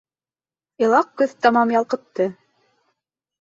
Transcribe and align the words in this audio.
Илаҡ 0.85 1.11
көҙ 1.23 1.35
тамам 1.47 1.75
ялҡытты. 1.75 2.29